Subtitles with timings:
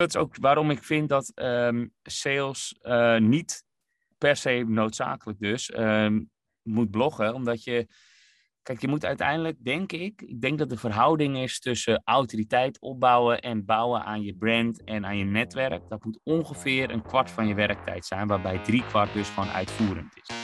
[0.00, 3.64] Dat is ook waarom ik vind dat ehm, sales uh, niet
[4.18, 6.20] per se noodzakelijk dus ehm,
[6.62, 7.34] moet bloggen.
[7.34, 7.86] Omdat je,
[8.62, 13.40] kijk, je moet uiteindelijk, denk ik, ik denk dat de verhouding is tussen autoriteit opbouwen
[13.40, 15.88] en bouwen aan je brand en aan je netwerk.
[15.88, 20.16] Dat moet ongeveer een kwart van je werktijd zijn, waarbij drie kwart dus gewoon uitvoerend
[20.16, 20.34] is.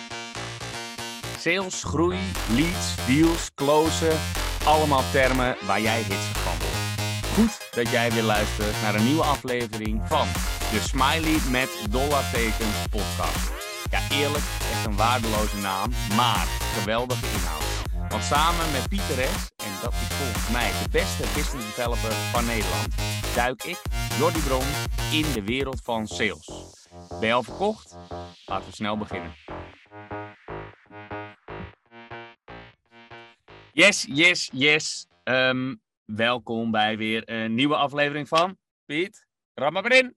[1.39, 2.19] Sales, groei,
[2.51, 4.19] leads, deals, closen,
[4.65, 6.46] allemaal termen waar jij van wordt.
[7.37, 10.27] Goed dat jij weer luistert naar een nieuwe aflevering van
[10.73, 13.51] de Smiley met dollartekens podcast.
[13.91, 16.47] Ja, eerlijk, echt een waardeloze naam, maar
[16.79, 17.65] geweldige inhoud.
[18.09, 22.45] Want samen met Pieter S, en dat is volgens mij de beste business developer van
[22.45, 22.89] Nederland,
[23.35, 23.83] duik ik,
[24.19, 24.67] Jordi Bron,
[25.13, 26.77] in de wereld van sales.
[27.09, 27.97] Ben je al verkocht?
[28.47, 29.35] Laten we snel beginnen.
[33.73, 35.07] Yes, yes, yes.
[35.25, 39.27] Um, welkom bij weer een nieuwe aflevering van Piet.
[39.55, 40.17] Ram maar in.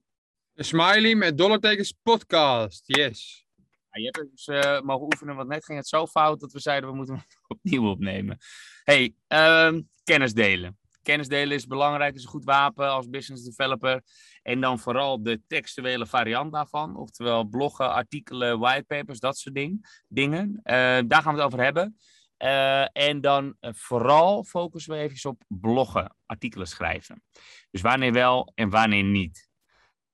[0.52, 3.46] De Smiley met dollartekens podcast, yes.
[3.90, 6.60] Ja, je hebt dus uh, mogen oefenen, want net ging het zo fout dat we
[6.60, 8.38] zeiden we moeten het opnieuw opnemen.
[8.84, 10.78] Hey, um, kennis delen.
[11.02, 14.02] Kennis delen is belangrijk, is een goed wapen als business developer.
[14.42, 20.48] En dan vooral de textuele variant daarvan, oftewel bloggen, artikelen, whitepapers, dat soort ding, dingen.
[20.48, 20.62] Uh,
[21.06, 21.96] daar gaan we het over hebben.
[22.42, 27.22] Uh, en dan uh, vooral focussen we even op bloggen, artikelen schrijven.
[27.70, 29.48] Dus wanneer wel en wanneer niet.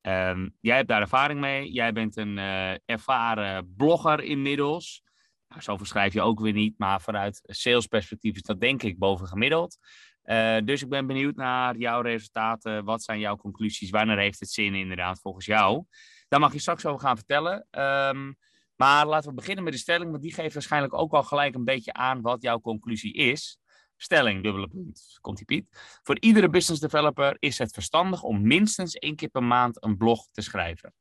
[0.02, 1.72] Um, jij hebt daar ervaring mee.
[1.72, 5.02] Jij bent een uh, ervaren blogger inmiddels.
[5.48, 9.78] Nou, zoveel schrijf je ook weer niet, maar vanuit salesperspectief is dat denk ik bovengemiddeld.
[10.64, 12.84] dus ik ben benieuwd naar jouw resultaten.
[12.84, 13.90] Wat zijn jouw conclusies?
[13.90, 15.84] Wanneer heeft het zin inderdaad volgens jou?
[16.28, 17.66] Daar mag je straks over gaan vertellen.
[17.70, 18.36] Um,
[18.76, 21.64] maar laten we beginnen met de stelling, want die geeft waarschijnlijk ook al gelijk een
[21.64, 23.58] beetje aan wat jouw conclusie is.
[23.96, 25.98] Stelling, dubbele punt, komt die Piet.
[26.02, 30.26] Voor iedere business developer is het verstandig om minstens één keer per maand een blog
[30.30, 30.94] te schrijven.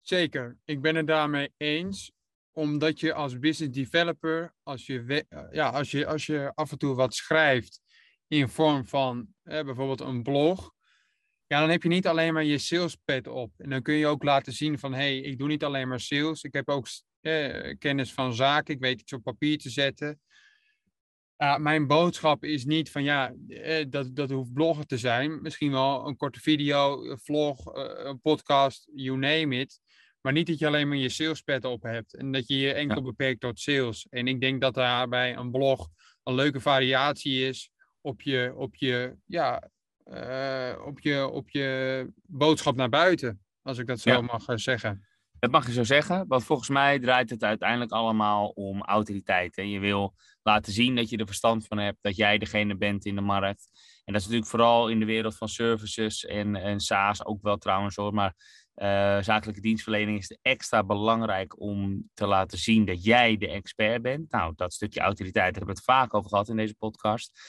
[0.00, 2.12] Zeker, ik ben het daarmee eens.
[2.52, 6.94] Omdat je als business developer, als je, ja, als je, als je af en toe
[6.94, 7.80] wat schrijft
[8.26, 10.72] in vorm van eh, bijvoorbeeld een blog,
[11.50, 13.52] ja, dan heb je niet alleen maar je sales pad op.
[13.56, 16.00] En dan kun je ook laten zien van, hé, hey, ik doe niet alleen maar
[16.00, 16.42] sales.
[16.42, 16.86] Ik heb ook
[17.20, 18.74] eh, kennis van zaken.
[18.74, 20.20] Ik weet iets op papier te zetten.
[21.38, 25.42] Uh, mijn boodschap is niet van, ja, eh, dat, dat hoeft bloggen te zijn.
[25.42, 29.80] Misschien wel een korte video, een vlog, uh, een podcast, you name it.
[30.20, 32.14] Maar niet dat je alleen maar je sales pad op hebt.
[32.14, 33.02] En dat je je enkel ja.
[33.02, 34.06] beperkt tot sales.
[34.10, 35.88] En ik denk dat daarbij een blog
[36.22, 39.70] een leuke variatie is op je, op je ja,
[40.84, 44.20] op, je, op je boodschap naar buiten, als ik dat zo ja.
[44.20, 45.04] mag zeggen.
[45.38, 49.56] Dat mag je zo zeggen, want volgens mij draait het uiteindelijk allemaal om autoriteit.
[49.56, 49.62] Hè?
[49.62, 53.14] Je wil laten zien dat je er verstand van hebt, dat jij degene bent in
[53.14, 53.70] de markt.
[54.04, 57.56] En dat is natuurlijk vooral in de wereld van services en, en SaaS ook wel
[57.56, 58.14] trouwens hoor.
[58.14, 58.34] Maar
[58.76, 64.30] uh, zakelijke dienstverlening is extra belangrijk om te laten zien dat jij de expert bent.
[64.30, 67.40] Nou, dat stukje autoriteit, daar hebben we het vaak over gehad in deze podcast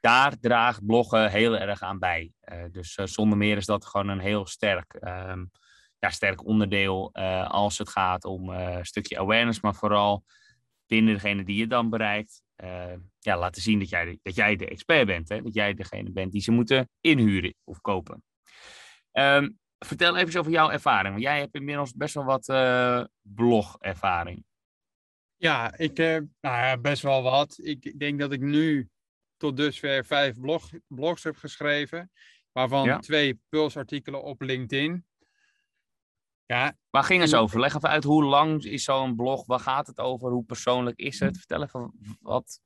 [0.00, 2.32] daar draagt bloggen heel erg aan bij.
[2.52, 5.50] Uh, dus uh, zonder meer is dat gewoon een heel sterk, um,
[5.98, 10.24] ja, sterk onderdeel uh, als het gaat om een stukje awareness, maar vooral
[10.86, 12.42] binnen degene die je dan bereikt,
[13.18, 15.28] ja, laten zien dat jij, dat jij de expert bent.
[15.28, 15.42] Hè?
[15.42, 18.22] Dat jij degene bent die ze moeten inhuren of kopen.
[19.12, 22.46] Um, vertel even over jouw ervaring, want jij hebt inmiddels best wel wat
[23.22, 24.44] blogervaring.
[25.36, 27.58] Ja, ik heb nou ja, best wel wat.
[27.62, 28.88] Ik denk dat ik nu
[29.38, 32.10] tot dusver vijf blog, blogs heb geschreven,
[32.52, 32.98] waarvan ja.
[32.98, 35.06] twee pulsartikelen op LinkedIn.
[36.46, 36.76] Ja.
[36.90, 37.60] Waar ging het over?
[37.60, 39.46] Leg even uit, hoe lang is zo'n blog?
[39.46, 40.30] Waar gaat het over?
[40.30, 41.38] Hoe persoonlijk is het?
[41.38, 42.60] Vertel even, wat,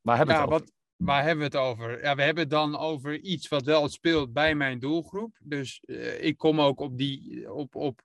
[0.00, 0.58] waar hebben we ja, het over?
[0.58, 2.02] Wat, waar hebben we het over?
[2.02, 5.36] Ja, we hebben het dan over iets wat wel speelt bij mijn doelgroep.
[5.42, 8.02] Dus uh, ik kom ook op die, op, op,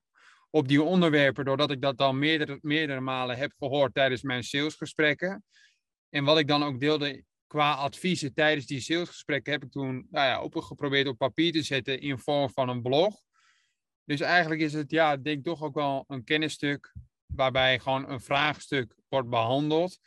[0.50, 5.44] op die onderwerpen, doordat ik dat dan meerdere, meerdere malen heb gehoord tijdens mijn salesgesprekken.
[6.10, 10.52] En wat ik dan ook deelde qua adviezen tijdens die salesgesprekken heb ik toen nou
[10.52, 13.16] ja, geprobeerd op papier te zetten in vorm van een blog.
[14.04, 16.94] Dus eigenlijk is het, ja, denk toch ook wel een kennisstuk
[17.26, 20.00] waarbij gewoon een vraagstuk wordt behandeld.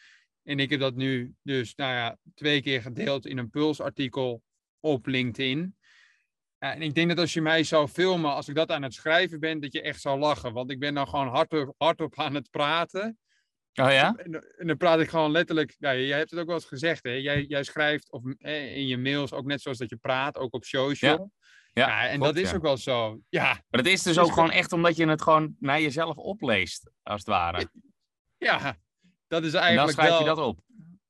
[0.42, 4.42] En ik heb dat nu dus, nou ja, twee keer gedeeld in een pulsartikel
[4.80, 5.76] op LinkedIn.
[6.58, 9.40] En ik denk dat als je mij zou filmen, als ik dat aan het schrijven
[9.40, 10.52] ben, dat je echt zou lachen.
[10.52, 13.18] Want ik ben dan gewoon hardop, hardop aan het praten.
[13.74, 14.14] Oh ja?
[14.16, 15.76] En, en, dan praat ik gewoon letterlijk.
[15.78, 17.10] Ja, jij hebt het ook wel eens gezegd, hè?
[17.10, 20.54] Jij, jij schrijft of, eh, in je mails ook net zoals dat je praat, ook
[20.54, 21.32] op social.
[21.72, 22.56] Ja, ja, en klopt, dat is ja.
[22.56, 23.20] ook wel zo.
[23.28, 23.44] Ja.
[23.44, 27.20] Maar dat is dus ook gewoon echt omdat je het gewoon naar jezelf opleest, als
[27.20, 27.70] het ware.
[28.38, 28.76] Ja,
[29.28, 29.70] dat is eigenlijk.
[29.70, 30.18] En dan schrijf wel...
[30.18, 30.60] je dat op.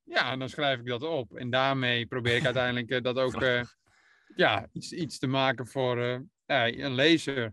[0.04, 1.36] Ja, en dan schrijf ik dat op.
[1.36, 3.62] En daarmee probeer ik uiteindelijk uh, dat ook uh,
[4.36, 7.52] ja, iets, iets te maken voor uh, een lezer.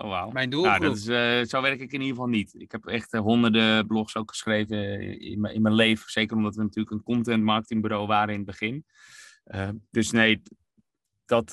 [0.00, 0.32] Oh, wow.
[0.32, 0.78] Mijn doelgroep.
[0.78, 2.54] Nou, dat is, uh, zo werk ik in ieder geval niet.
[2.54, 6.10] Ik heb echt uh, honderden blogs ook geschreven in, in mijn leven.
[6.10, 8.84] Zeker omdat we natuurlijk een content marketingbureau waren in het begin.
[9.44, 10.42] Uh, dus nee,
[11.24, 11.50] dat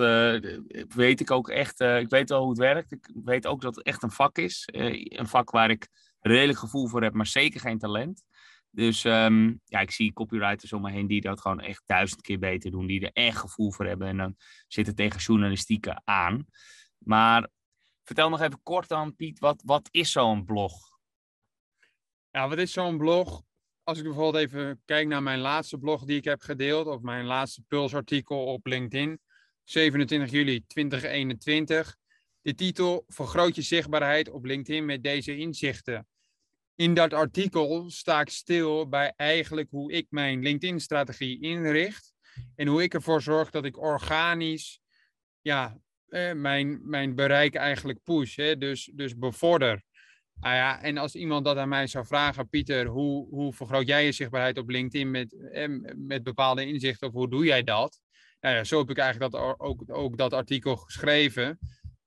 [0.95, 1.79] weet ik ook echt.
[1.79, 2.91] ik weet al hoe het werkt.
[2.91, 4.63] Ik weet ook dat het echt een vak is.
[4.71, 5.87] een vak waar ik
[6.19, 8.23] redelijk gevoel voor heb, maar zeker geen talent.
[8.69, 12.39] Dus um, ja, ik zie copywriters om me heen die dat gewoon echt duizend keer
[12.39, 12.87] beter doen.
[12.87, 14.07] Die er echt gevoel voor hebben.
[14.07, 14.35] En dan
[14.67, 16.45] zit het tegen journalistieke aan.
[16.97, 17.49] Maar
[18.05, 19.39] vertel nog even kort dan, Piet.
[19.39, 20.73] Wat, wat is zo'n blog?
[22.29, 23.43] Ja, wat is zo'n blog?
[23.83, 26.87] Als ik bijvoorbeeld even kijk naar mijn laatste blog die ik heb gedeeld.
[26.87, 29.19] Of mijn laatste pulsartikel op LinkedIn.
[29.63, 31.97] 27 juli 2021.
[32.41, 36.07] De titel Vergroot je zichtbaarheid op LinkedIn met deze inzichten
[36.75, 42.13] in dat artikel sta ik stil bij eigenlijk hoe ik mijn LinkedIn-strategie inricht.
[42.55, 44.79] En hoe ik ervoor zorg dat ik organisch
[45.41, 48.35] ja, eh, mijn, mijn bereik eigenlijk push.
[48.35, 48.57] Hè?
[48.57, 49.83] Dus, dus bevorder.
[50.39, 54.05] Nou ja, en als iemand dat aan mij zou vragen, Pieter, hoe, hoe vergroot jij
[54.05, 55.35] je zichtbaarheid op LinkedIn met,
[55.95, 57.99] met bepaalde inzichten of hoe doe jij dat?
[58.39, 61.59] Nou ja, zo heb ik eigenlijk dat, ook, ook dat artikel geschreven.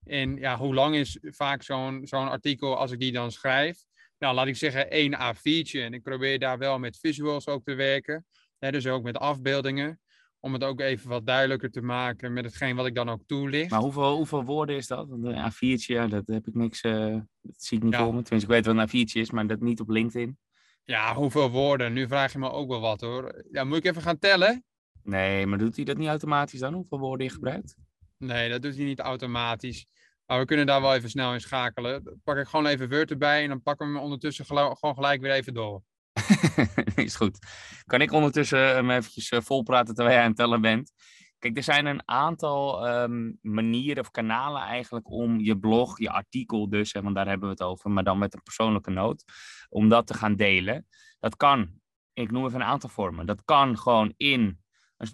[0.04, 3.86] En ja, hoe lang is vaak zo'n zo'n artikel als ik die dan schrijf?
[4.18, 5.80] nou, laat ik zeggen, één A4'tje.
[5.80, 8.26] En ik probeer daar wel met visuals ook te werken.
[8.58, 10.00] Dus ook met afbeeldingen.
[10.40, 13.70] Om het ook even wat duidelijker te maken met hetgeen wat ik dan ook toelicht.
[13.70, 15.10] Maar hoeveel, hoeveel woorden is dat?
[15.10, 17.98] Een A4'tje, ja, dat heb ik niks, uh, dat zie ik niet ja.
[18.00, 18.22] me.
[18.22, 20.38] Tenminste, ik weet wat een A4'tje is, maar dat niet op LinkedIn.
[20.84, 21.92] Ja, hoeveel woorden?
[21.92, 23.44] Nu vraag je me ook wel wat hoor.
[23.50, 24.64] Ja, moet ik even gaan tellen?
[25.02, 26.74] Nee, maar doet hij dat niet automatisch dan?
[26.74, 27.76] Hoeveel woorden je gebruikt?
[28.18, 29.86] Nee, dat doet hij niet automatisch.
[30.26, 32.04] Maar we kunnen daar wel even snel in schakelen.
[32.04, 35.20] Dan pak ik gewoon even Word erbij en dan pakken we hem ondertussen gewoon gelijk
[35.20, 35.82] weer even door.
[36.94, 37.38] is goed.
[37.86, 40.92] Kan ik ondertussen hem eventjes eh, volpraten terwijl jij aan het tellen bent?
[41.38, 46.68] Kijk, er zijn een aantal um, manieren of kanalen eigenlijk om je blog, je artikel
[46.68, 49.24] dus, hè, want daar hebben we het over, maar dan met een persoonlijke noot,
[49.68, 50.86] om dat te gaan delen.
[51.18, 51.70] Dat kan,
[52.12, 53.26] ik noem even een aantal vormen.
[53.26, 54.60] Dat kan gewoon in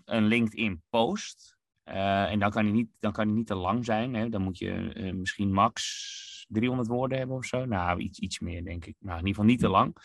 [0.05, 1.57] een LinkedIn post.
[1.85, 4.15] Uh, en dan kan, hij niet, dan kan hij niet te lang zijn.
[4.15, 4.29] Hè?
[4.29, 7.65] Dan moet je misschien max 300 woorden hebben of zo.
[7.65, 8.97] Nou, iets, iets meer, denk ik.
[8.99, 9.97] Nou, in ieder geval niet te lang.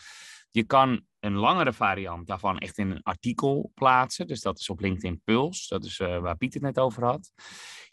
[0.50, 4.26] Je kan een langere variant daarvan echt in een artikel plaatsen.
[4.26, 5.68] Dus dat is op LinkedIn Pulse.
[5.68, 7.32] Dat is uh, waar Piet het net over had.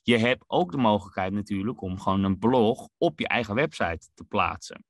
[0.01, 4.23] Je hebt ook de mogelijkheid natuurlijk om gewoon een blog op je eigen website te
[4.23, 4.85] plaatsen.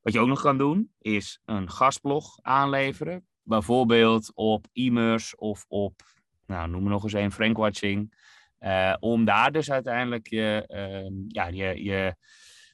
[0.00, 3.26] Wat je ook nog kan doen, is een gastblog aanleveren.
[3.42, 6.02] Bijvoorbeeld op e-mails of op
[6.46, 8.18] nou, noem nog eens een, Frankwatching.
[8.60, 12.14] Uh, om daar dus uiteindelijk je, uh, ja, je, je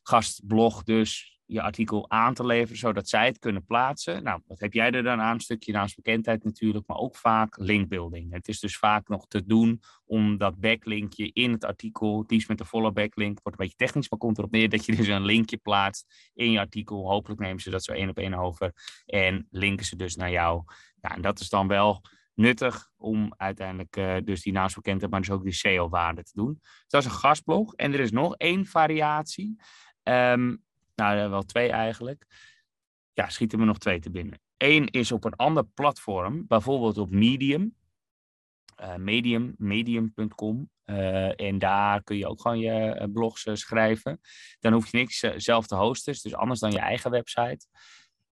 [0.03, 4.23] gastblog dus je artikel aan te leveren, zodat zij het kunnen plaatsen.
[4.23, 5.35] Nou, wat heb jij er dan aan?
[5.35, 8.33] Een stukje naamsbekendheid natuurlijk, maar ook vaak linkbuilding.
[8.33, 12.49] Het is dus vaak nog te doen om dat backlinkje in het artikel, het liefst
[12.49, 15.07] met de volle backlink, wordt een beetje technisch, maar komt erop neer dat je dus
[15.07, 17.09] een linkje plaatst in je artikel.
[17.09, 18.73] Hopelijk nemen ze dat zo één op één over
[19.07, 20.63] en linken ze dus naar jou.
[21.01, 22.03] Ja, en dat is dan wel
[22.35, 26.59] nuttig om uiteindelijk uh, dus die naamsbekendheid, maar dus ook die SEO-waarde te doen.
[26.61, 27.75] Dus dat is een gastblog.
[27.75, 29.57] En er is nog één variatie.
[30.03, 30.65] Um,
[30.97, 32.27] nou, wel twee eigenlijk.
[33.13, 34.41] Ja, schieten we nog twee te binnen.
[34.57, 37.77] Eén is op een ander platform, bijvoorbeeld op Medium.
[38.81, 40.71] Uh, medium, medium.com.
[40.85, 44.21] Uh, en daar kun je ook gewoon je blogs schrijven.
[44.61, 47.67] Dan hoef je niks zelf te hosten, dus anders dan je eigen website.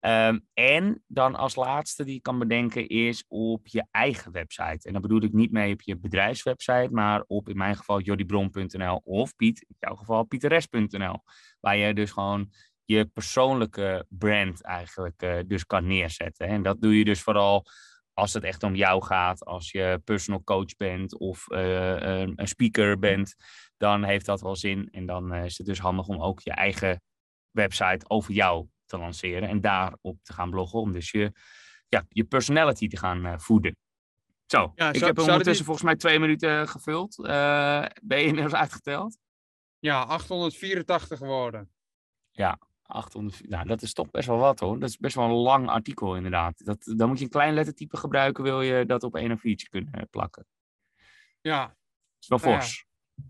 [0.00, 4.86] Um, en dan als laatste die ik kan bedenken is op je eigen website.
[4.86, 9.00] En dan bedoel ik niet mee op je bedrijfswebsite, maar op in mijn geval jordybron.nl
[9.04, 11.22] of Piet, in jouw geval pieteres.nl.
[11.60, 12.50] Waar je dus gewoon
[12.84, 16.46] je persoonlijke brand eigenlijk uh, dus kan neerzetten.
[16.46, 17.66] En dat doe je dus vooral
[18.12, 22.98] als het echt om jou gaat, als je personal coach bent of uh, een speaker
[22.98, 23.34] bent,
[23.76, 24.88] dan heeft dat wel zin.
[24.90, 27.02] En dan uh, is het dus handig om ook je eigen
[27.50, 30.80] website over jou te lanceren en daarop te gaan bloggen.
[30.80, 31.32] Om dus je,
[31.88, 33.76] ja, je personality te gaan uh, voeden.
[34.46, 35.64] Zo, ja, ik heb ondertussen die...
[35.64, 37.18] volgens mij twee minuten gevuld.
[37.18, 37.26] Uh,
[38.02, 39.18] ben je inmiddels uitgeteld?
[39.78, 41.70] Ja, 884 geworden.
[42.30, 44.78] Ja, 800, nou, dat is toch best wel wat hoor.
[44.78, 46.64] Dat is best wel een lang artikel inderdaad.
[46.64, 49.68] Dat, dan moet je een klein lettertype gebruiken, wil je dat op één of iets
[49.68, 50.46] kunnen plakken.
[51.40, 51.66] Ja.
[51.66, 51.76] Dat
[52.20, 52.86] is wel fors.
[53.14, 53.24] Ja,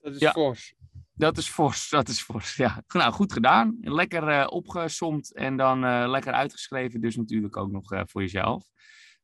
[0.00, 0.30] dat is ja.
[0.30, 0.74] fors.
[1.14, 2.56] Dat is fors, dat is fors.
[2.56, 3.76] Ja, nou, goed gedaan.
[3.80, 8.64] Lekker uh, opgesomd en dan uh, lekker uitgeschreven, dus natuurlijk ook nog uh, voor jezelf.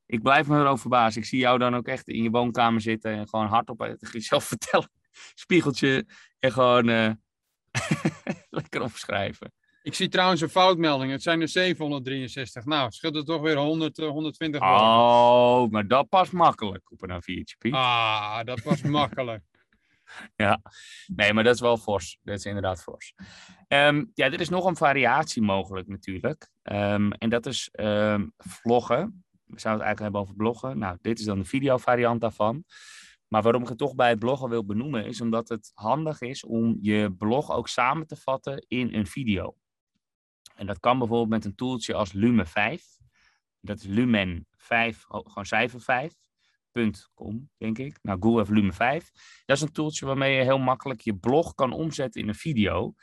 [0.07, 1.21] Ik blijf me erover verbazen.
[1.21, 4.45] Ik zie jou dan ook echt in je woonkamer zitten en gewoon hardop tegen jezelf
[4.45, 4.91] vertellen.
[5.35, 6.07] Spiegeltje
[6.39, 6.87] en gewoon
[8.51, 9.53] lekker opschrijven.
[9.83, 11.13] Ik zie trouwens een foutmelding.
[11.13, 12.65] Het zijn er 763.
[12.65, 14.87] Nou, scheelt er toch weer 100, 120 woorden.
[14.87, 17.73] Oh, maar dat past makkelijk op een A4'tje, Piet.
[17.73, 19.43] Ah, dat was makkelijk.
[20.37, 20.61] Ja,
[21.07, 22.19] nee, maar dat is wel fors.
[22.23, 23.15] Dat is inderdaad fors.
[23.69, 26.51] Ehm, ja, er is nog een variatie mogelijk natuurlijk.
[26.63, 29.25] Ehm, en dat is ehm, vloggen.
[29.45, 30.79] We zouden het eigenlijk hebben over bloggen.
[30.79, 32.65] Nou, dit is dan de videovariant daarvan.
[33.29, 36.45] Maar waarom ik het toch bij het bloggen wil benoemen, is omdat het handig is
[36.45, 39.57] om je blog ook samen te vatten in een video.
[40.55, 42.85] En dat kan bijvoorbeeld met een tooltje als Lumen 5.
[43.61, 46.13] Dat is Lumen 5, gewoon cijfer 5.
[47.15, 47.99] .com, denk ik.
[48.03, 49.11] Nou, Google Lumen 5.
[49.45, 52.95] Dat is een tooltje waarmee je heel makkelijk je blog kan omzetten in een video.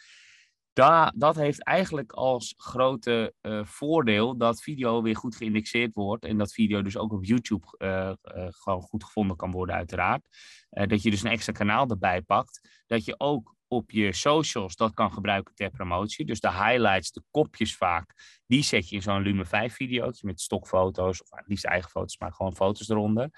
[0.74, 6.26] Da, dat heeft eigenlijk als grote uh, voordeel dat video weer goed geïndexeerd wordt.
[6.26, 10.28] En dat video dus ook op YouTube uh, uh, gewoon goed gevonden kan worden, uiteraard.
[10.70, 12.84] dat je dus een extra kanaal erbij pakt.
[12.88, 16.26] Dat je ook op je socials dat kan gebruiken ter promotie.
[16.26, 20.42] Dus de highlights, de kopjes vaak, die zet je in zo'n Lumen 5 videootje met
[20.42, 23.30] stokfoto's, of liefst eigen foto's, maar gewoon foto's eronder.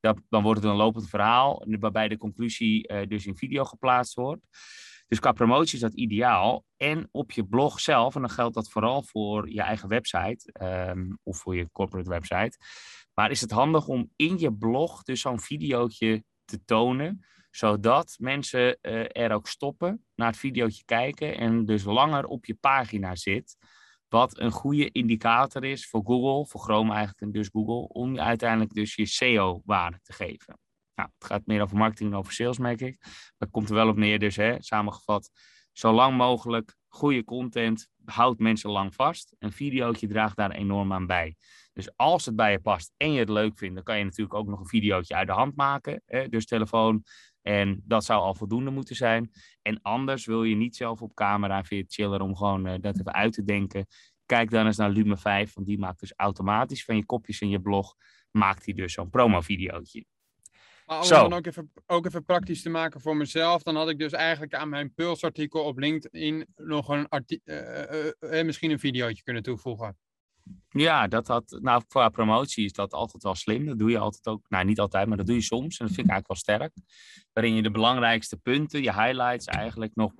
[0.00, 4.46] Dat, dan wordt het een lopend verhaal, waarbij de conclusie dus in video geplaatst wordt.
[5.08, 6.64] Dus qua promotie is dat ideaal.
[6.76, 10.54] En op je blog zelf, en dan geldt dat vooral voor je eigen website
[10.90, 12.58] um, of voor je corporate website.
[13.14, 17.24] Maar is het handig om in je blog dus zo'n videootje te tonen,
[17.56, 22.54] zodat mensen uh, er ook stoppen, naar het videootje kijken en dus langer op je
[22.54, 23.56] pagina zit.
[24.08, 28.72] Wat een goede indicator is voor Google, voor Chrome eigenlijk en dus Google, om uiteindelijk
[28.72, 30.58] dus je SEO-waarde te geven.
[30.94, 32.98] Nou, het gaat meer over marketing dan over sales, merk ik.
[33.38, 35.30] Maar komt er wel op neer, dus hè, samengevat.
[35.72, 39.34] Zo lang mogelijk goede content houdt mensen lang vast.
[39.38, 41.36] Een videootje draagt daar enorm aan bij.
[41.72, 44.34] Dus als het bij je past en je het leuk vindt, dan kan je natuurlijk
[44.34, 46.02] ook nog een videootje uit de hand maken.
[46.06, 47.04] Hè, dus telefoon.
[47.44, 49.30] En dat zou al voldoende moeten zijn.
[49.62, 52.74] En anders wil je niet zelf op camera, vind je het chiller om gewoon uh,
[52.80, 53.86] dat even uit te denken.
[54.26, 57.48] Kijk dan eens naar Lume 5, want die maakt dus automatisch van je kopjes in
[57.48, 57.94] je blog,
[58.30, 60.04] maakt hij dus zo'n promo-videootje.
[60.86, 63.98] Maar om dan ook even, ook even praktisch te maken voor mezelf, dan had ik
[63.98, 69.22] dus eigenlijk aan mijn Pulse-artikel op LinkedIn nog een artikel, uh, uh, misschien een videootje
[69.22, 69.96] kunnen toevoegen.
[70.68, 73.66] Ja, dat had, nou, qua promotie is dat altijd wel slim.
[73.66, 75.78] Dat doe je altijd ook, nou niet altijd, maar dat doe je soms.
[75.78, 76.72] En dat vind ik eigenlijk wel sterk.
[77.32, 80.12] Waarin je de belangrijkste punten, je highlights eigenlijk nog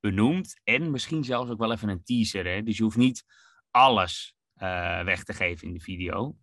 [0.00, 0.60] benoemt.
[0.64, 2.46] En misschien zelfs ook wel even een teaser.
[2.46, 2.62] Hè?
[2.62, 3.24] Dus je hoeft niet
[3.70, 4.34] alles
[5.04, 6.36] weg te geven in de video.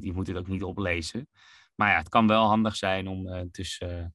[0.00, 1.28] je moet het ook niet oplezen.
[1.74, 3.80] Maar ja, het kan wel handig zijn om uh, dus...
[3.80, 4.06] Uh,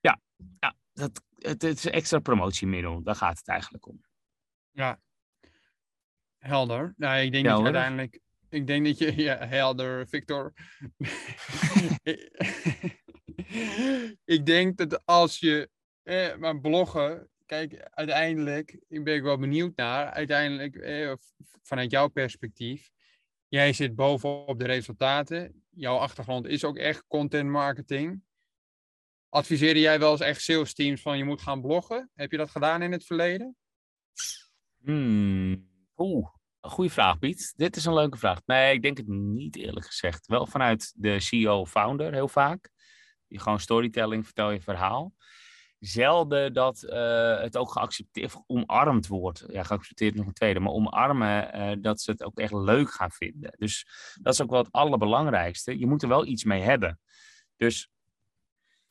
[0.00, 0.20] ja,
[0.58, 3.02] ja dat, het, het is een extra promotiemiddel.
[3.02, 4.04] Daar gaat het eigenlijk om.
[4.70, 5.00] Ja,
[6.38, 6.94] helder.
[6.96, 8.20] Nou, ik denk dat uiteindelijk...
[8.48, 9.16] Ik denk dat je...
[9.22, 10.52] Ja, helder, Victor.
[14.24, 15.70] ik denk dat als je...
[16.02, 17.28] Eh, maar bloggen...
[17.46, 18.80] Kijk, uiteindelijk...
[18.88, 20.10] Ik ben ik wel benieuwd naar.
[20.10, 21.12] Uiteindelijk, eh,
[21.62, 22.90] vanuit jouw perspectief...
[23.50, 28.22] Jij zit bovenop de resultaten jouw achtergrond is ook echt content marketing.
[29.28, 32.10] Adviseerde jij wel eens echt sales teams van je moet gaan bloggen?
[32.14, 33.56] Heb je dat gedaan in het verleden?
[34.82, 35.67] Hmm.
[35.98, 36.28] Oeh,
[36.60, 37.52] een goede vraag, Piet.
[37.56, 38.40] Dit is een leuke vraag.
[38.46, 40.26] Nee, ik denk het niet eerlijk gezegd.
[40.26, 42.70] Wel vanuit de CEO-founder heel vaak.
[43.26, 45.14] Je gewoon storytelling, vertel je verhaal
[45.78, 49.44] zelden dat uh, het ook geaccepteerd, omarmd wordt.
[49.48, 53.10] Ja, geaccepteerd nog een tweede, maar omarmen uh, dat ze het ook echt leuk gaan
[53.10, 53.54] vinden.
[53.58, 53.86] Dus
[54.22, 55.78] dat is ook wel het allerbelangrijkste.
[55.78, 57.00] Je moet er wel iets mee hebben.
[57.56, 57.90] Dus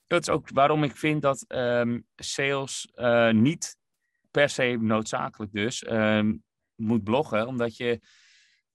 [0.08, 3.78] dat is ook waarom ik vind dat um, sales uh, niet
[4.32, 6.44] per se noodzakelijk dus um,
[6.78, 8.00] moet bloggen, omdat je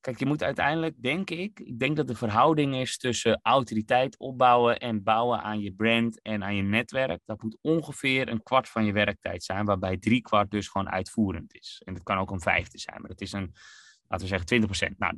[0.02, 4.78] Kijk, je moet uiteindelijk, denk ik, ik denk dat de verhouding is tussen autoriteit opbouwen
[4.78, 7.21] en bouwen aan je brand en aan je netwerk.
[7.25, 11.54] Dat moet ongeveer een kwart van je werktijd zijn, waarbij drie kwart dus gewoon uitvoerend
[11.54, 11.82] is.
[11.85, 13.52] En dat kan ook een vijfde zijn, maar dat is een,
[14.09, 14.97] laten we zeggen, 20%.
[14.97, 15.14] Nou,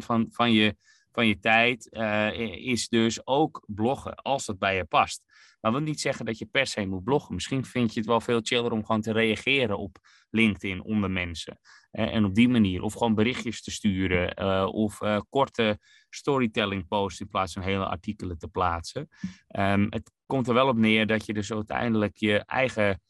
[0.00, 0.76] 20% van, van, je,
[1.12, 5.22] van je tijd uh, is dus ook bloggen, als dat bij je past.
[5.60, 7.34] Maar dat wil niet zeggen dat je per se moet bloggen.
[7.34, 9.98] Misschien vind je het wel veel chiller om gewoon te reageren op
[10.30, 11.58] LinkedIn onder mensen.
[11.90, 12.82] en op die manier.
[12.82, 14.42] Of gewoon berichtjes te sturen.
[14.42, 15.78] Uh, of uh, korte
[16.10, 19.08] storytelling posts in plaats van hele artikelen te plaatsen.
[19.56, 23.00] Um, het komt er wel op neer dat je dus uiteindelijk je eigen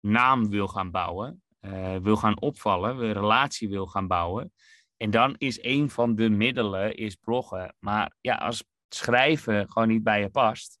[0.00, 1.42] naam wil gaan bouwen.
[2.02, 2.98] Wil gaan opvallen.
[2.98, 4.52] Een relatie wil gaan bouwen.
[5.02, 7.74] En dan is een van de middelen is bloggen.
[7.78, 10.78] Maar ja, als schrijven gewoon niet bij je past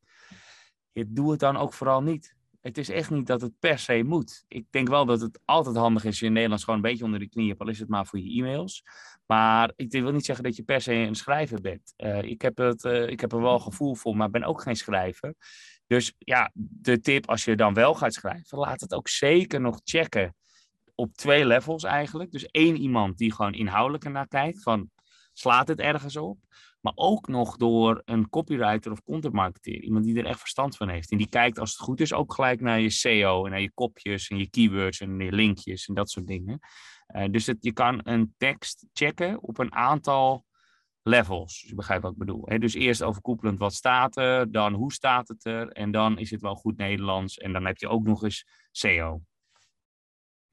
[1.06, 2.36] doe het dan ook vooral niet.
[2.60, 4.44] Het is echt niet dat het per se moet.
[4.48, 7.28] Ik denk wel dat het altijd handig is in Nederlands gewoon een beetje onder de
[7.28, 8.82] knie hebt, al is het maar voor je e-mails.
[9.26, 11.94] Maar ik wil niet zeggen dat je per se een schrijver bent.
[11.96, 14.76] Uh, ik, heb het, uh, ik heb er wel gevoel voor, maar ben ook geen
[14.76, 15.34] schrijver.
[15.86, 19.80] Dus ja, de tip als je dan wel gaat schrijven, laat het ook zeker nog
[19.84, 20.34] checken
[20.94, 22.30] op twee levels eigenlijk.
[22.30, 24.90] Dus één iemand die gewoon inhoudelijk naar kijkt, van
[25.32, 26.38] slaat het ergens op?
[26.80, 29.82] Maar ook nog door een copywriter of content marketeer.
[29.82, 31.10] Iemand die er echt verstand van heeft.
[31.10, 33.72] En die kijkt als het goed is ook gelijk naar je SEO en naar je
[33.74, 36.58] kopjes en je keywords en je linkjes en dat soort dingen.
[37.16, 40.44] Uh, dus je kan een tekst checken op een aantal
[41.02, 41.60] levels.
[41.60, 42.44] Dus je begrijpt wat ik bedoel.
[42.58, 46.40] Dus eerst overkoepelend wat staat er, dan hoe staat het er en dan is het
[46.40, 49.22] wel goed Nederlands en dan heb je ook nog eens SEO.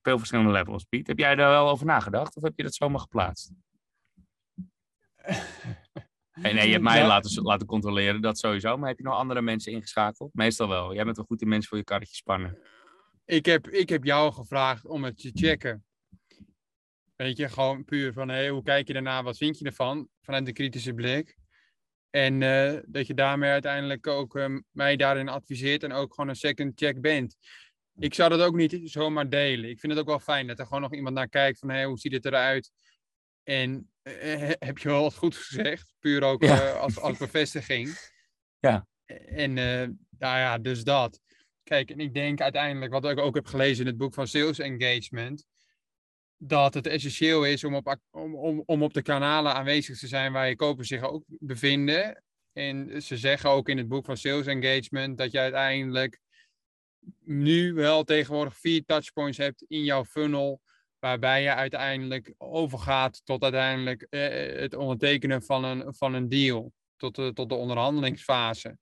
[0.09, 1.07] Veel verschillende levels, Piet.
[1.07, 3.51] Heb jij daar wel over nagedacht of heb je dat zomaar geplaatst?
[6.33, 8.77] Nee, nee, je hebt mij laten, laten controleren, dat sowieso.
[8.77, 10.33] Maar heb je nog andere mensen ingeschakeld?
[10.33, 10.93] Meestal wel.
[10.93, 12.57] Jij bent wel goed in mensen voor je karretje spannen.
[13.25, 15.85] Ik heb, ik heb jou gevraagd om het te checken.
[17.15, 19.23] Weet je, gewoon puur van, hey, hoe kijk je daarna?
[19.23, 20.07] Wat vind je ervan?
[20.21, 21.37] Vanuit de kritische blik.
[22.09, 26.35] En uh, dat je daarmee uiteindelijk ook um, mij daarin adviseert en ook gewoon een
[26.35, 27.37] second check bent.
[27.99, 29.69] Ik zou dat ook niet zomaar delen.
[29.69, 31.85] Ik vind het ook wel fijn dat er gewoon nog iemand naar kijkt van, hey,
[31.85, 32.71] hoe ziet het eruit?
[33.43, 36.73] En uh, heb je wel wat goed gezegd, puur ook ja.
[36.73, 37.95] uh, als, als bevestiging.
[38.61, 38.87] Ja.
[39.25, 41.19] En nou ja, dus dat.
[41.63, 44.59] Kijk, en ik denk uiteindelijk, wat ik ook heb gelezen in het boek van Sales
[44.59, 45.45] Engagement,
[46.37, 50.31] dat het essentieel is om op, om, om, om op de kanalen aanwezig te zijn
[50.31, 52.23] waar je kopers zich ook bevinden.
[52.53, 56.19] En ze zeggen ook in het boek van Sales Engagement dat je uiteindelijk
[57.23, 60.61] nu wel tegenwoordig vier touchpoints hebt in jouw funnel,
[60.99, 67.15] waarbij je uiteindelijk overgaat tot uiteindelijk eh, het ondertekenen van een, van een deal, tot
[67.15, 68.77] de, tot de onderhandelingsfase.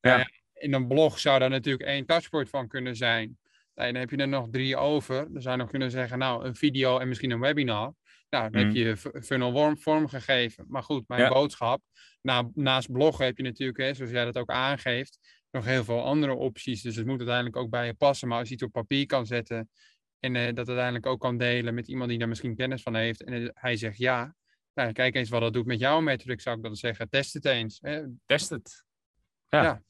[0.00, 0.18] Ja.
[0.18, 3.38] Uh, in een blog zou daar natuurlijk één touchpoint van kunnen zijn.
[3.74, 5.32] En dan heb je er nog drie over.
[5.32, 7.94] Dan zou je nog kunnen zeggen, nou, een video en misschien een webinar.
[8.30, 8.76] Nou, dan heb mhm.
[8.76, 10.64] je funnel vorm gegeven.
[10.68, 11.82] Maar goed, mijn boodschap.
[12.22, 16.04] Na, naast bloggen heb je natuurlijk, hè, zoals jij dat ook aangeeft, nog heel veel
[16.04, 16.82] andere opties.
[16.82, 18.28] Dus het moet uiteindelijk ook bij je passen.
[18.28, 19.70] Maar als je het op papier kan zetten
[20.20, 23.22] en uh, dat uiteindelijk ook kan delen met iemand die daar misschien kennis van heeft.
[23.24, 24.34] En hij zegt ja.
[24.74, 27.08] Nou, kijk eens wat dat doet met jouw metric, zou ik dan zeggen.
[27.08, 27.78] Test het eens.
[27.80, 28.02] Hè.
[28.26, 28.84] Test het.
[29.48, 29.62] ja.
[29.62, 29.82] ja.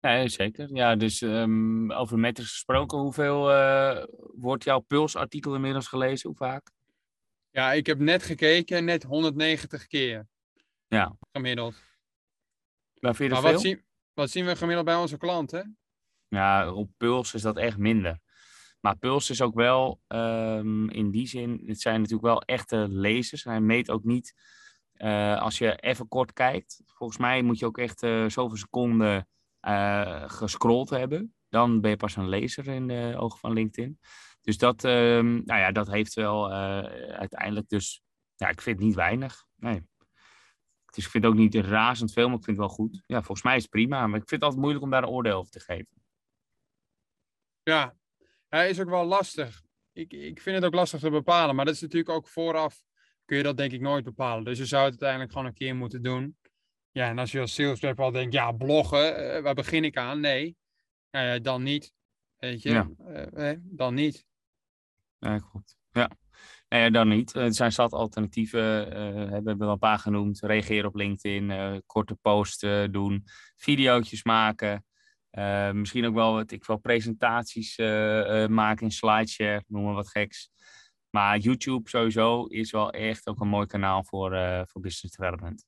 [0.00, 0.74] Nee, zeker.
[0.74, 6.28] Ja, dus um, over metrics gesproken, hoeveel uh, wordt jouw pulsartikel inmiddels gelezen?
[6.28, 6.70] Hoe vaak?
[7.50, 10.26] Ja, ik heb net gekeken, net 190 keer.
[10.86, 11.16] Ja.
[11.32, 11.74] Gemiddeld.
[13.00, 15.76] Maar vind je maar wat, zien, wat zien we gemiddeld bij onze klanten?
[16.28, 18.20] Ja, op Puls is dat echt minder.
[18.80, 23.44] Maar Puls is ook wel, um, in die zin, het zijn natuurlijk wel echte lezers.
[23.44, 24.34] Hij meet ook niet,
[24.96, 29.28] uh, als je even kort kijkt, volgens mij moet je ook echt uh, zoveel seconden
[29.60, 31.34] uh, gescrolld hebben.
[31.48, 33.98] Dan ben je pas een lezer in de ogen van LinkedIn.
[34.40, 38.02] Dus dat, um, nou ja, dat heeft wel uiteindelijk dus...
[38.34, 39.44] Ja, ik vind niet weinig.
[39.56, 39.82] Nee.
[40.94, 43.02] Dus ik vind het ook niet razend veel, maar ik vind het wel goed.
[43.06, 44.06] Ja, volgens mij is het prima.
[44.06, 46.02] Maar ik vind het altijd moeilijk om daar een oordeel over te geven.
[47.62, 47.96] Ja,
[48.48, 49.62] hij is ook wel lastig.
[49.92, 51.54] Ik, ik vind het ook lastig te bepalen.
[51.54, 52.82] Maar dat is natuurlijk ook vooraf
[53.24, 54.44] kun je dat denk ik nooit bepalen.
[54.44, 56.36] Dus je zou het uiteindelijk gewoon een keer moeten doen.
[56.90, 59.96] Ja, en als je als sales rep al denkt, ja, bloggen, uh, waar begin ik
[59.96, 60.20] aan?
[60.20, 60.56] Nee,
[61.10, 61.92] uh, dan niet.
[62.36, 62.90] Weet je, ja.
[63.34, 64.26] uh, dan niet.
[65.18, 65.76] Ja, klopt.
[65.90, 66.10] Ja,
[66.72, 67.34] nee, dan niet.
[67.34, 70.40] Er zijn zat alternatieven, we hebben wel een paar genoemd.
[70.40, 73.24] Reageren op LinkedIn, korte posten doen,
[73.56, 74.84] video's maken.
[75.72, 77.76] misschien ook wel, wat ik wel presentaties
[78.48, 80.50] maken in SlideShare, noem maar wat geks.
[81.10, 84.30] Maar YouTube sowieso is wel echt ook een mooi kanaal voor,
[84.66, 85.66] voor business development.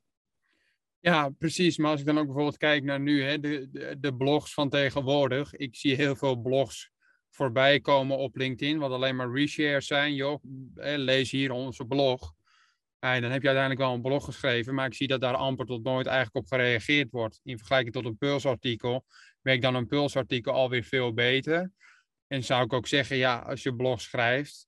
[1.00, 1.76] Ja, precies.
[1.78, 4.68] Maar als ik dan ook bijvoorbeeld kijk naar nu, hè, de, de, de blogs van
[4.68, 5.54] tegenwoordig.
[5.54, 6.90] Ik zie heel veel blogs
[7.34, 10.14] voorbij komen op LinkedIn, wat alleen maar reshares zijn.
[10.14, 10.42] Joh,
[10.74, 12.34] lees hier onze blog.
[12.98, 15.66] En dan heb je uiteindelijk wel een blog geschreven, maar ik zie dat daar amper
[15.66, 17.40] tot nooit eigenlijk op gereageerd wordt.
[17.42, 19.04] In vergelijking tot een pulsartikel
[19.42, 21.72] werkt dan een pulsartikel alweer veel beter.
[22.26, 24.66] En zou ik ook zeggen, ja, als je blog schrijft,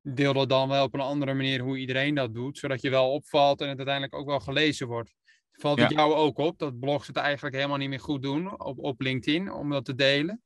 [0.00, 3.12] deel dat dan wel op een andere manier hoe iedereen dat doet, zodat je wel
[3.12, 5.14] opvalt en het uiteindelijk ook wel gelezen wordt.
[5.52, 8.78] Valt het jou ook op dat blogs het eigenlijk helemaal niet meer goed doen op,
[8.78, 10.42] op LinkedIn om dat te delen?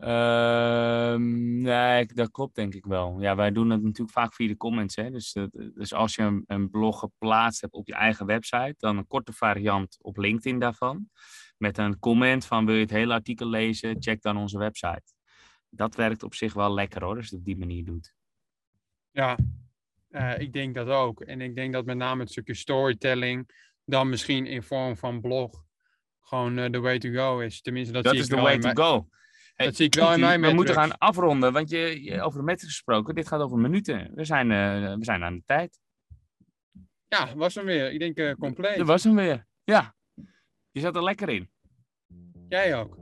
[0.00, 1.14] Uh,
[1.62, 3.20] nee, dat klopt denk ik wel.
[3.20, 4.96] Ja, wij doen het natuurlijk vaak via de comments.
[4.96, 5.10] Hè?
[5.10, 9.06] Dus, dus als je een, een, blog geplaatst hebt op je eigen website, dan een
[9.06, 11.08] korte variant op LinkedIn daarvan.
[11.56, 15.12] Met een comment van wil je het hele artikel lezen, check dan onze website.
[15.70, 18.14] Dat werkt op zich wel lekker hoor, als je het op die manier doet.
[19.10, 19.38] Ja,
[20.10, 21.20] uh, ik denk dat ook.
[21.20, 23.50] En ik denk dat met name het stukje storytelling
[23.84, 25.64] dan misschien in vorm van blog
[26.20, 27.60] gewoon de uh, way to go is.
[27.60, 29.08] Tenminste, dat, dat is de way to go.
[29.64, 32.44] Dat zie ik wel in mijn We moeten gaan afronden, want je, je, over de
[32.44, 34.10] metrics gesproken, dit gaat over minuten.
[34.14, 35.78] We zijn, uh, we zijn aan de tijd.
[37.08, 37.92] Ja, was hem weer.
[37.92, 38.76] Ik denk uh, compleet.
[38.76, 39.94] Dat was hem weer, ja.
[40.70, 41.50] Je zat er lekker in.
[42.48, 42.96] Jij ook.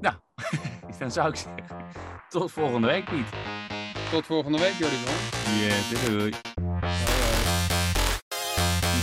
[0.00, 0.14] Nou,
[0.98, 1.86] dan zou ik zeggen,
[2.28, 3.28] tot volgende week, Piet.
[4.10, 4.96] Tot volgende week, Jordi.
[5.60, 6.32] Ja, doei doei.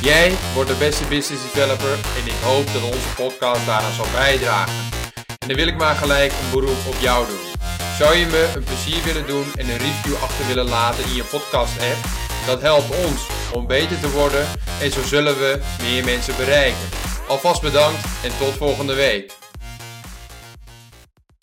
[0.02, 5.03] Jij wordt de beste business developer en ik hoop dat onze podcast daaraan zal bijdragen.
[5.44, 7.52] En dan wil ik maar gelijk een beroep op jou doen.
[7.98, 11.24] Zou je me een plezier willen doen en een review achter willen laten in je
[11.24, 12.06] podcast app?
[12.46, 14.48] Dat helpt ons om beter te worden
[14.82, 16.90] en zo zullen we meer mensen bereiken.
[17.28, 19.43] Alvast bedankt en tot volgende week.